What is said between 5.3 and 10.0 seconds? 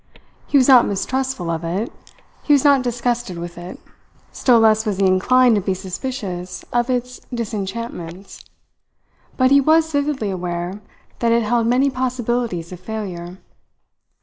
to be suspicious of its disenchantments; but he was